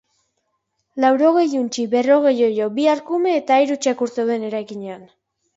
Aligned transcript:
Laurogei 1.03 1.51
untxi, 1.59 1.85
berrogei 1.93 2.35
oilo, 2.47 2.71
bi 2.79 2.89
arkume 2.97 3.37
eta 3.43 3.61
hiru 3.65 3.79
txakur 3.85 4.15
zeuden 4.17 4.51
eraikinean. 4.53 5.07